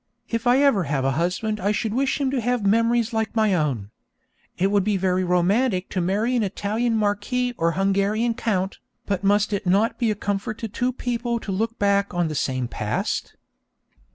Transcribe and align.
If 0.29 0.47
I 0.47 0.57
ever 0.63 0.85
have 0.85 1.05
a 1.05 1.11
husband 1.11 1.59
I 1.59 1.71
should 1.71 1.93
wish 1.93 2.19
him 2.19 2.31
to 2.31 2.41
have 2.41 2.65
memories 2.65 3.13
like 3.13 3.35
my 3.35 3.53
own. 3.53 3.91
It 4.57 4.71
would 4.71 4.83
be 4.83 4.97
very 4.97 5.23
romantic 5.23 5.89
to 5.89 6.01
marry 6.01 6.35
an 6.35 6.41
Italian 6.41 6.97
marquis 6.97 7.53
or 7.55 7.69
a 7.69 7.73
Hungarian 7.77 8.33
count, 8.33 8.79
but 9.05 9.23
must 9.23 9.53
it 9.53 9.67
not 9.67 9.99
be 9.99 10.09
a 10.09 10.15
comfort 10.15 10.57
to 10.57 10.67
two 10.67 10.91
people 10.91 11.39
to 11.41 11.51
look 11.51 11.77
back 11.77 12.15
on 12.15 12.29
the 12.29 12.33
same 12.33 12.67
past? 12.67 13.35